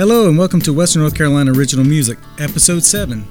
[0.00, 3.22] Hello and welcome to Western North Carolina Original Music, Episode 7.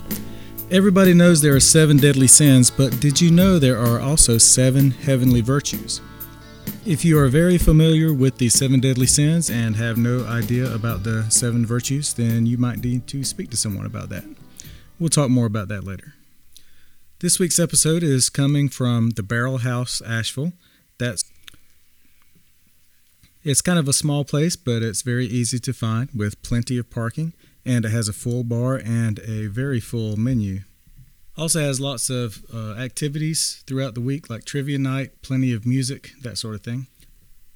[0.70, 4.92] Everybody knows there are seven deadly sins, but did you know there are also seven
[4.92, 6.00] heavenly virtues?
[6.86, 11.02] If you are very familiar with the seven deadly sins and have no idea about
[11.02, 14.26] the seven virtues, then you might need to speak to someone about that.
[15.00, 16.14] We'll talk more about that later.
[17.18, 20.54] This week's episode is coming from the Barrel House, Asheville.
[23.42, 26.90] It's kind of a small place, but it's very easy to find with plenty of
[26.90, 27.34] parking,
[27.66, 30.62] and it has a full bar and a very full menu.
[31.38, 36.12] Also has lots of uh, activities throughout the week, like trivia night, plenty of music,
[36.22, 36.88] that sort of thing.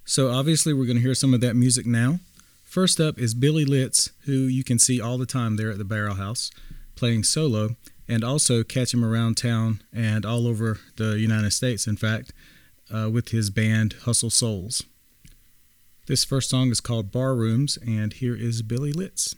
[0.06, 2.20] So obviously, we're going to hear some of that music now.
[2.64, 5.84] First up is Billy Litz, who you can see all the time there at the
[5.84, 6.50] Barrel House,
[6.96, 7.76] playing solo,
[8.08, 12.32] and also catch him around town and all over the United States, in fact,
[12.90, 14.84] uh, with his band Hustle Souls.
[16.06, 19.36] This first song is called Bar Rooms, and here is Billy Litz.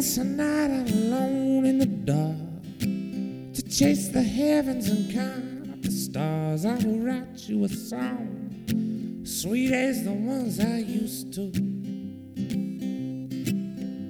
[0.00, 2.34] Give a night alone in the dark
[3.52, 6.64] to chase the heavens and count the stars.
[6.64, 11.50] I will write you a song, sweet as the ones I used to.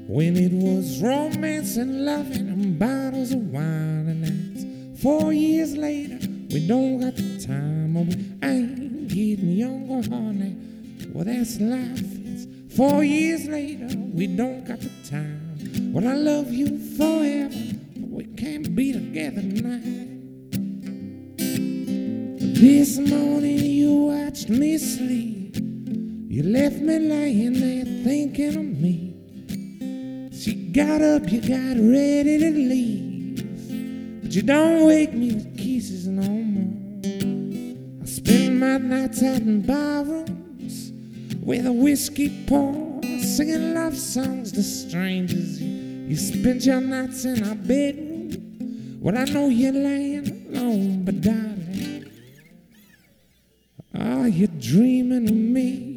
[0.06, 6.20] When it was romance and loving and bottles of wine, and that's four years later,
[6.52, 10.56] we don't got the time, and we ain't getting younger, honey.
[11.12, 12.00] Well, that's life.
[12.00, 14.99] It's four years later, we don't got the.
[15.92, 17.52] Well, I love you forever,
[17.96, 19.82] but we can't be together tonight.
[22.54, 25.56] This morning you watched me sleep.
[26.28, 30.30] You left me lying there thinking of me.
[30.32, 34.22] She got up, you got ready to leave.
[34.22, 37.02] But you don't wake me with kisses no more.
[38.00, 40.92] I spend my nights out in barrooms
[41.42, 45.79] with a whiskey pour, singing love songs to strangers.
[46.10, 48.98] You, spent your nights in our bedroom.
[49.00, 52.10] Well, I know you're laying alone, but darling,
[53.94, 55.89] are you dreaming of me?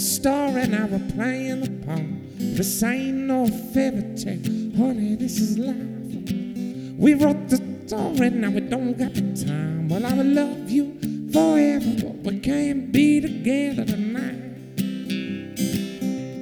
[0.00, 2.00] The story, now we're playing the part.
[2.38, 6.96] This ain't no fairy tale, honey, this is life.
[6.96, 9.88] We wrote the story, now we don't got the time.
[9.88, 10.96] Well, I will love you
[11.30, 14.40] forever, but we can't be together tonight.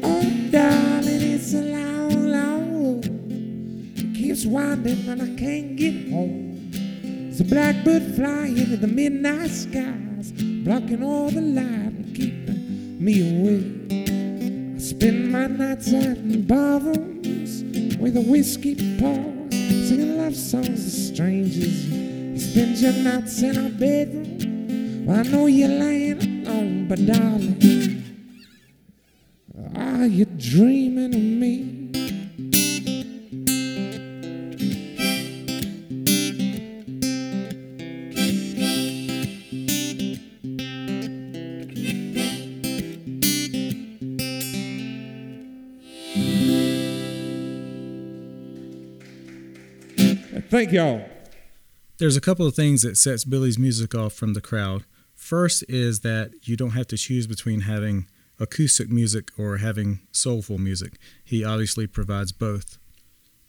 [0.05, 3.07] Oh, darling, it's a long, long road.
[3.97, 6.71] It keeps winding, and I can't get home.
[6.71, 11.88] There's a blackbird flying in the midnight skies, blocking all the light and
[13.01, 14.75] me away.
[14.75, 17.63] I spend my nights out in barrooms
[17.99, 21.89] with a whiskey pour, singing love songs to strangers.
[21.89, 25.07] You spend your nights in our bedroom.
[25.07, 28.03] Well, I know you're lying alone, but darling,
[29.77, 31.15] are you dreaming
[50.49, 51.05] Thank y'all.
[51.99, 54.85] There's a couple of things that sets Billy's music off from the crowd.
[55.15, 58.07] First is that you don't have to choose between having
[58.39, 60.95] acoustic music or having soulful music.
[61.25, 62.79] He obviously provides both.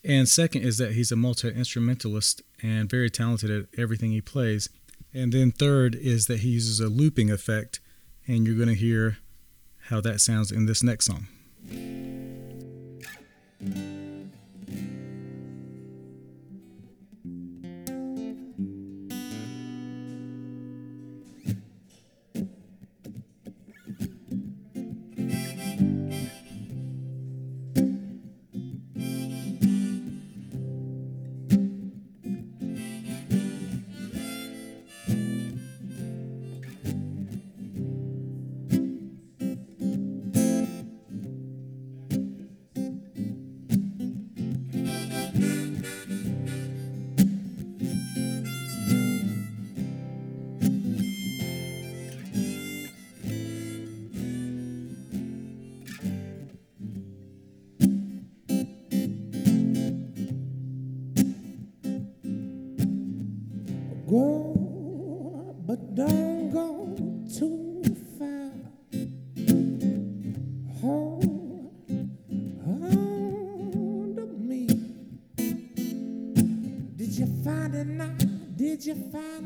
[0.04, 4.70] And second is that he's a multi instrumentalist and very talented at everything he plays.
[5.14, 7.80] And then third is that he uses a looping effect,
[8.28, 9.18] and you're going to hear
[9.90, 11.28] how that sounds in this next song.
[78.80, 79.39] Did you find?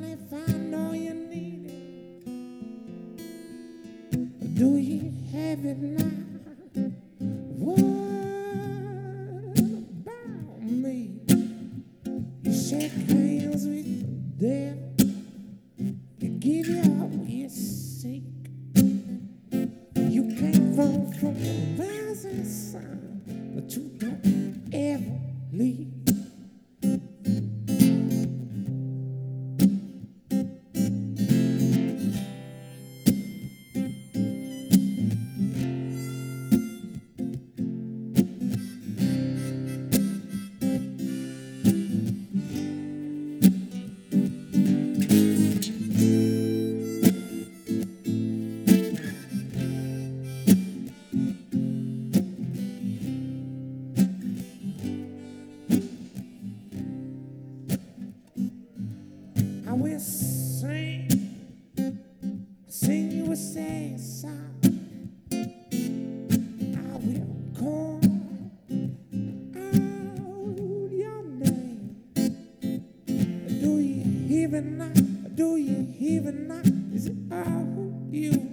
[74.62, 74.86] now?
[75.34, 76.62] Do you even know?
[76.62, 76.96] now?
[76.96, 78.53] Is it all you?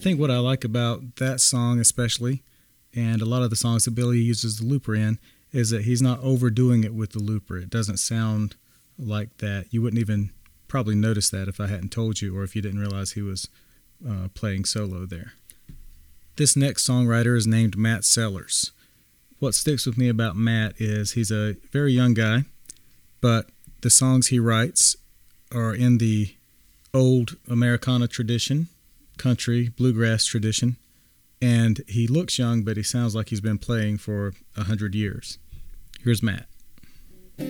[0.00, 2.42] think what I like about that song, especially,
[2.94, 5.18] and a lot of the songs that Billy uses the looper in,
[5.52, 7.58] is that he's not overdoing it with the looper.
[7.58, 8.56] It doesn't sound
[8.98, 9.66] like that.
[9.70, 10.30] You wouldn't even
[10.68, 13.48] probably notice that if I hadn't told you or if you didn't realize he was
[14.08, 15.32] uh, playing solo there.
[16.36, 18.72] This next songwriter is named Matt Sellers.
[19.38, 22.44] What sticks with me about Matt is he's a very young guy,
[23.20, 24.96] but the songs he writes
[25.52, 26.34] are in the
[26.94, 28.68] old Americana tradition,
[29.20, 30.76] country, bluegrass tradition,
[31.42, 35.38] and he looks young, but he sounds like he's been playing for a hundred years.
[36.02, 36.46] Here's Matt.
[37.38, 37.46] All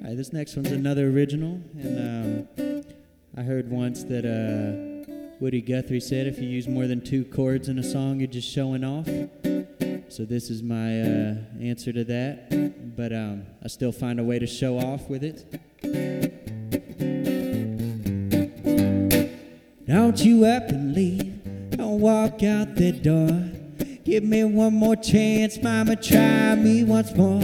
[0.00, 2.84] right, this next one's another original, and um,
[3.36, 7.68] I heard once that uh, Woody Guthrie said if you use more than two chords
[7.68, 9.06] in a song, you're just showing off.
[10.08, 14.38] So this is my uh, answer to that, but um, I still find a way
[14.38, 16.03] to show off with it.
[20.14, 23.50] Don't you up and leave, don't walk out the door.
[24.04, 27.42] Give me one more chance, mama, try me once more.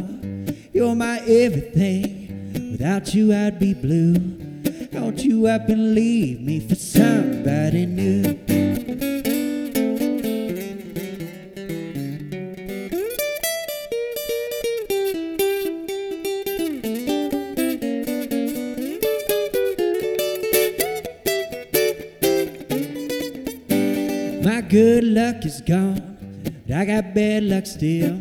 [0.72, 4.14] You're my everything, without you I'd be blue.
[4.92, 8.49] Don't you up and leave me for somebody new.
[24.80, 26.16] Good luck is gone,
[26.66, 28.16] but I got bad luck still.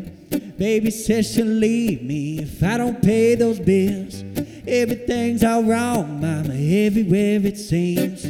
[0.58, 4.26] Baby says she'll leave me if I don't pay those bills.
[4.68, 8.26] Everything's all wrong, mama, everywhere it seems.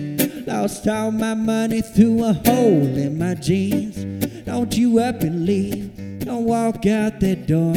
[0.47, 3.97] Lost all my money through a hole in my jeans.
[4.45, 7.73] Don't you up and leave, don't walk out that door.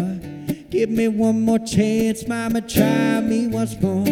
[0.68, 4.06] Give me one more chance, mama, try me once more.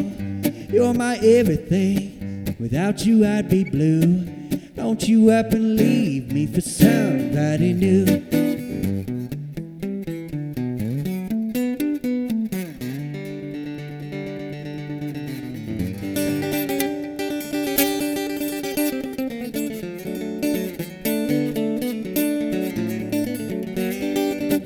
[0.73, 4.40] You're my everything, without you I'd be blue.
[4.83, 8.07] Don't you up and leave me for somebody new.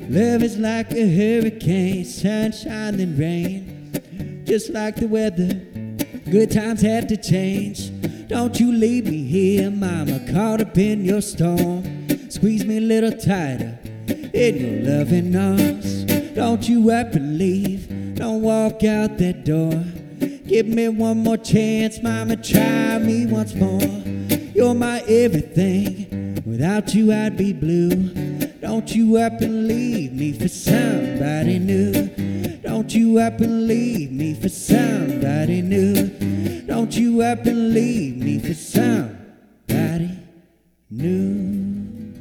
[0.09, 4.43] Love is like a hurricane, sunshine then rain.
[4.45, 5.55] Just like the weather,
[6.31, 7.91] good times had to change.
[8.27, 11.83] Don't you leave me here, mama, caught up in your storm.
[12.29, 13.77] Squeeze me a little tighter
[14.33, 16.05] in your loving arms.
[16.33, 19.83] Don't you up and leave, don't walk out that door.
[20.47, 23.79] Give me one more chance, mama, try me once more.
[24.55, 28.09] You're my everything, without you I'd be blue.
[28.59, 32.07] Don't you up and leave me for somebody new.
[32.63, 36.14] Don't you up and leave me for somebody new.
[36.75, 40.19] Don't you up and leave me for somebody
[40.89, 42.13] new.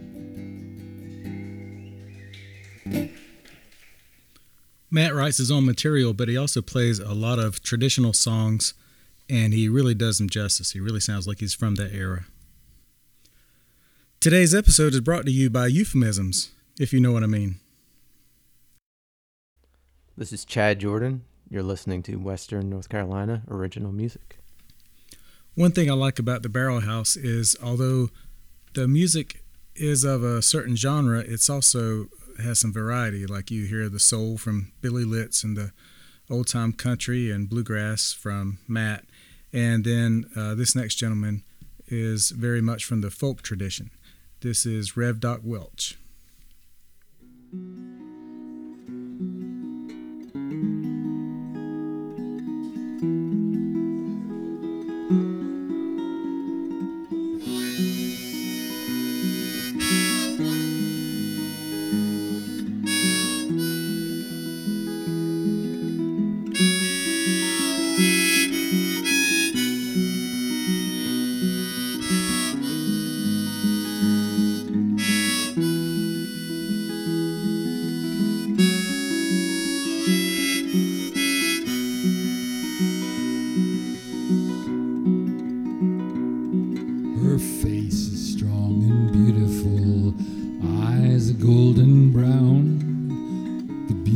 [4.92, 8.75] Matt writes his own material, but he also plays a lot of traditional songs,
[9.28, 10.70] and he really does them justice.
[10.70, 12.26] He really sounds like he's from that era.
[14.20, 17.56] Today's episode is brought to you by euphemisms, if you know what I mean.
[20.16, 21.25] This is Chad Jordan.
[21.50, 24.38] You're listening to Western North Carolina original music.
[25.54, 28.08] One thing I like about the Barrel House is although
[28.75, 29.44] the music
[29.76, 32.08] is of a certain genre, it's also
[32.42, 33.25] has some variety.
[33.25, 35.73] Like you hear the soul from Billy Litz and the
[36.28, 39.04] old time country and bluegrass from Matt.
[39.52, 41.44] And then uh, this next gentleman
[41.87, 43.90] is very much from the folk tradition.
[44.40, 45.96] This is Rev Doc Welch.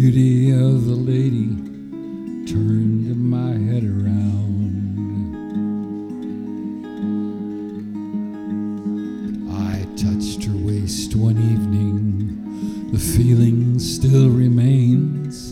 [0.00, 1.48] Beauty of the lady
[2.46, 4.70] turned my head around.
[9.50, 15.48] I touched her waist one evening, the feeling still remains.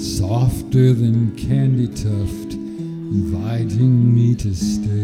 [0.00, 5.03] Softer than candy tuft, inviting me to stay.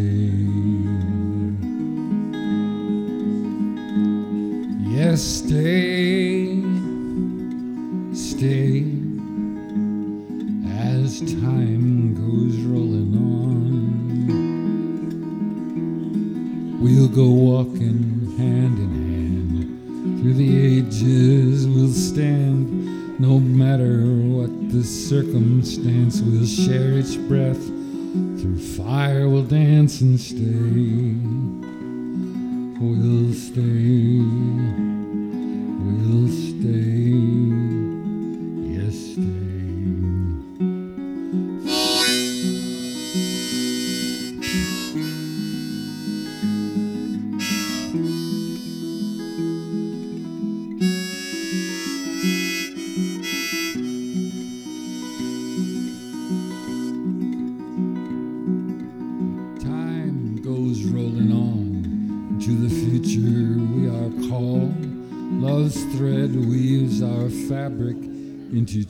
[30.00, 30.49] Dance and stay.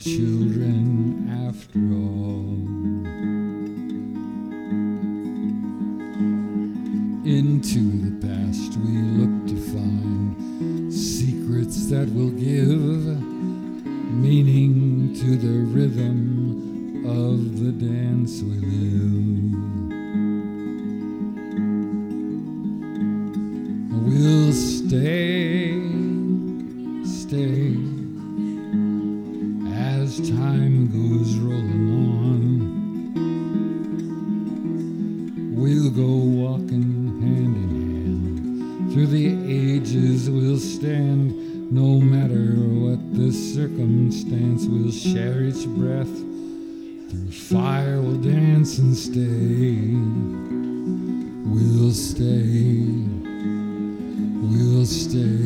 [0.01, 2.57] Children after all.
[7.23, 13.21] Into the past we look to find secrets that will give
[14.11, 19.21] meaning to the rhythm of the dance we live.
[24.03, 25.79] We'll stay,
[27.05, 27.60] stay
[44.11, 44.65] circumstance.
[44.65, 46.07] We'll share each breath
[47.09, 48.01] through fire.
[48.01, 49.87] We'll dance and stay.
[51.49, 53.07] We'll stay.
[54.41, 55.40] We'll stay.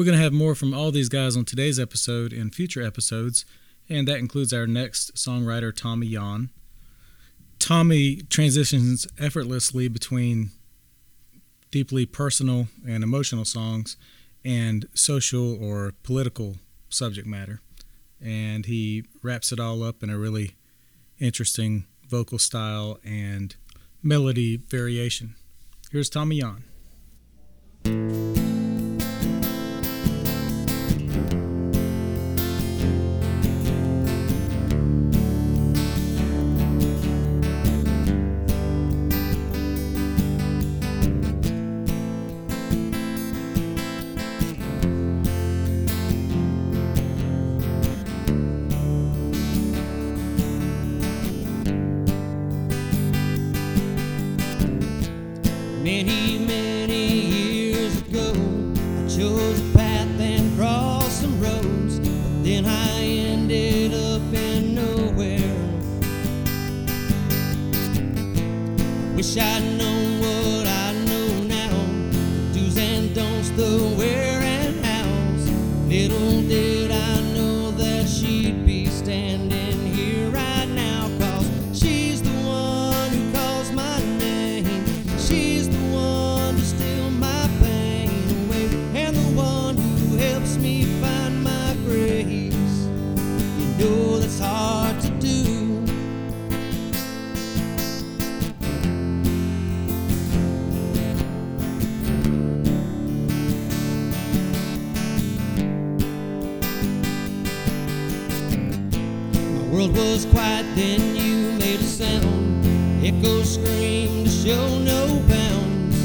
[0.00, 3.44] We're going to have more from all these guys on today's episode and future episodes,
[3.86, 6.48] and that includes our next songwriter, Tommy Yan.
[7.58, 10.52] Tommy transitions effortlessly between
[11.70, 13.98] deeply personal and emotional songs
[14.42, 16.56] and social or political
[16.88, 17.60] subject matter.
[18.24, 20.52] And he wraps it all up in a really
[21.18, 23.54] interesting vocal style and
[24.02, 25.34] melody variation.
[25.92, 28.29] Here's Tommy Yan.
[110.10, 112.66] Was quiet, then you made a sound.
[113.04, 115.96] Echo screamed to show no bounds,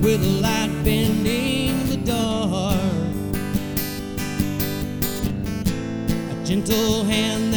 [0.00, 2.78] with a light bending the dark.
[6.30, 7.47] A gentle hand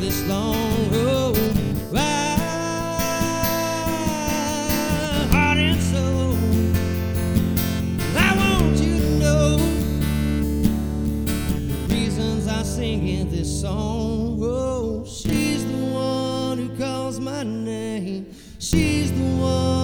[0.00, 0.90] this long.
[0.90, 1.36] road
[5.30, 6.34] heart and soul.
[8.16, 9.56] I want you to know
[11.66, 14.38] the reasons I sing in this song.
[14.42, 18.34] Oh, she's the one who calls my name.
[18.58, 19.79] She's the one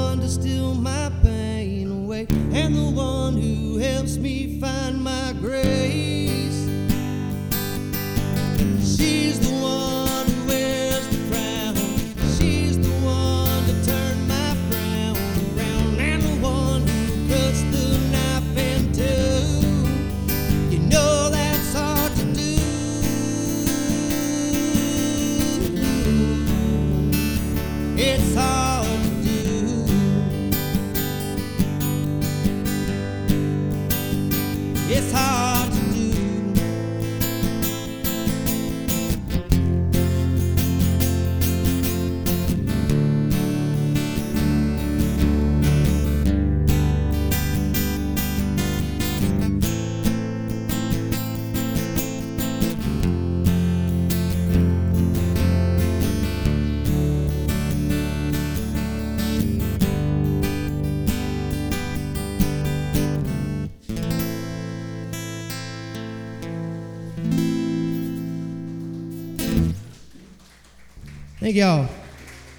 [71.46, 71.88] Thank y'all.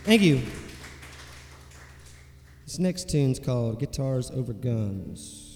[0.06, 0.41] Thank you.
[2.63, 5.46] This next tune's called Guitars Over Guns.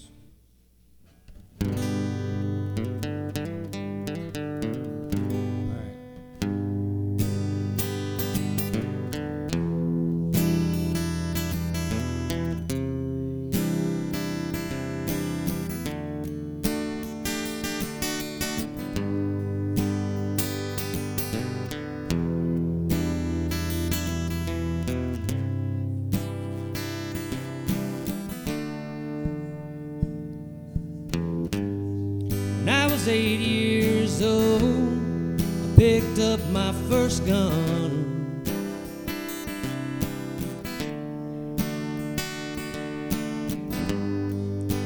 [33.02, 38.44] Was eight years old, I picked up my first gun.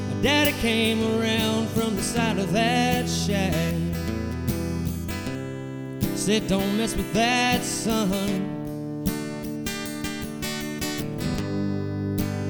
[0.09, 3.75] My daddy came around from the side of that shack.
[6.15, 8.55] Said, Don't mess with that, son.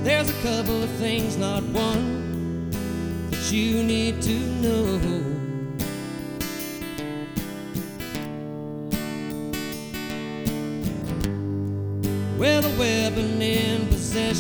[0.04, 2.70] There's a couple of things, not one
[3.32, 5.37] that you need to know.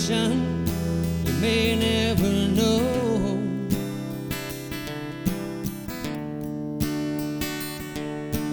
[0.09, 3.39] You may never know.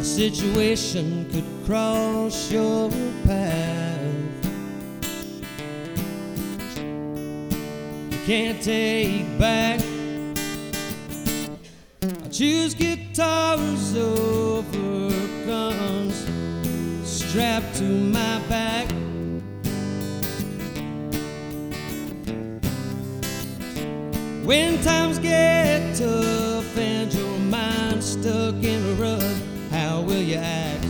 [0.01, 2.91] A situation could cross your
[3.25, 4.01] path.
[8.11, 9.81] You can't take back.
[12.03, 16.27] I choose guitars over guns
[17.05, 19.04] strapped to my back.
[24.45, 29.37] When times get tough and your mind's stuck in a rut,
[29.71, 30.85] how will you act?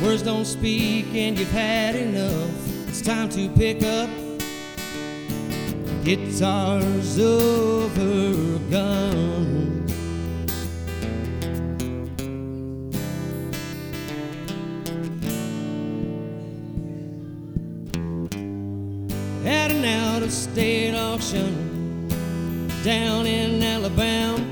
[0.00, 2.88] Words don't speak and you've had enough.
[2.88, 4.08] It's time to pick up
[6.04, 9.25] guitars over guns.
[19.46, 22.08] At an out of state auction
[22.82, 24.44] down in Alabama.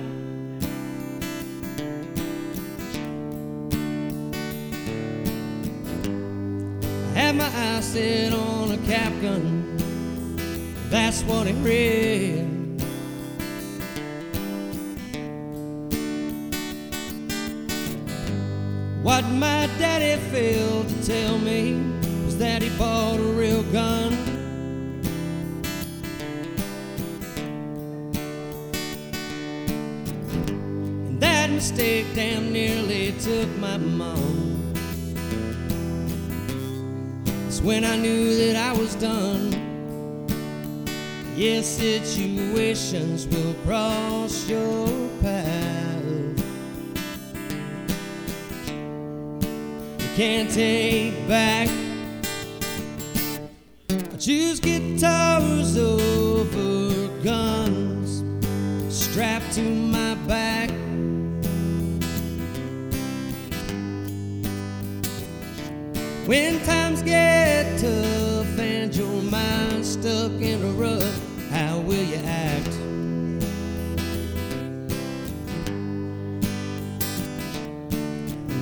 [7.10, 9.76] I had my eyes set on a cap gun.
[10.90, 12.46] That's what it read.
[19.02, 21.82] What my daddy failed to tell me
[22.24, 24.23] was that he bought a real gun.
[31.64, 34.74] Mistake damn nearly took my mom.
[37.46, 39.48] It's when I knew that I was done.
[41.34, 44.88] Yes, situations will cross your
[45.22, 46.04] path.
[50.00, 51.70] You can't take back.
[53.88, 56.03] I choose guitars over
[66.26, 71.02] When times get tough and your mind's stuck in a rut,
[71.50, 72.68] how will you act?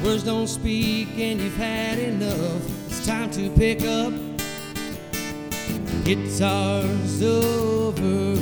[0.04, 2.88] Words don't speak and you've had enough.
[2.88, 4.12] It's time to pick up
[6.02, 8.36] guitars over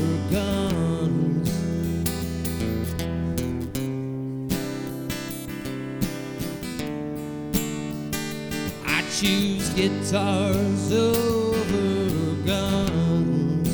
[9.20, 13.68] choose guitars over guns.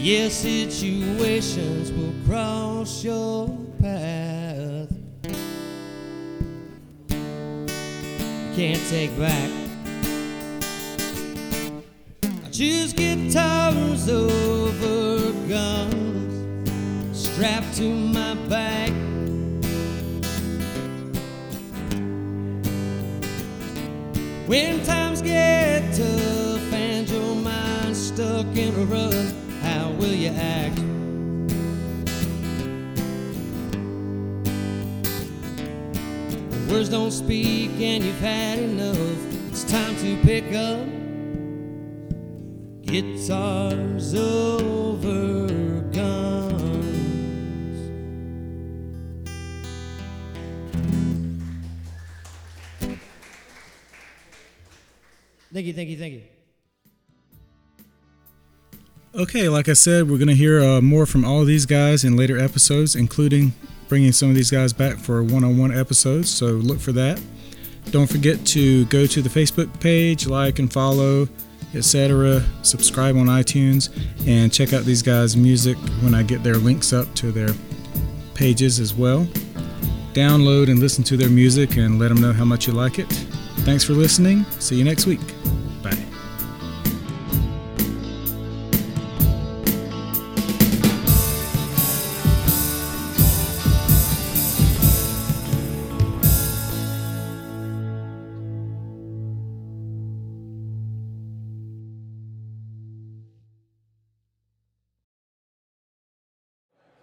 [0.00, 3.48] Yes, situations will cross your
[3.80, 4.88] path.
[8.54, 9.50] Can't take back.
[12.22, 16.17] I choose guitars over guns
[17.38, 18.90] strapped to my back.
[24.48, 30.80] When times get tough and your mind's stuck in a rut, how will you act?
[36.68, 38.98] Words don't speak and you've had enough.
[39.50, 40.84] It's time to pick up
[42.82, 45.48] guitars over
[55.52, 56.22] Thank you, thank you, thank you.
[59.14, 62.16] Okay, like I said, we're going to hear uh, more from all these guys in
[62.16, 63.52] later episodes, including
[63.88, 66.30] bringing some of these guys back for one on one episodes.
[66.30, 67.20] So look for that.
[67.90, 71.26] Don't forget to go to the Facebook page, like and follow,
[71.74, 72.44] etc.
[72.62, 73.88] Subscribe on iTunes,
[74.26, 77.54] and check out these guys' music when I get their links up to their
[78.34, 79.24] pages as well.
[80.12, 83.27] Download and listen to their music and let them know how much you like it.
[83.64, 84.44] Thanks for listening.
[84.60, 85.20] See you next week.
[85.82, 85.96] Bye.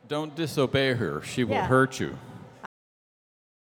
[0.07, 1.21] Don't disobey her.
[1.23, 1.67] She will Yeah.
[1.67, 2.17] hurt you.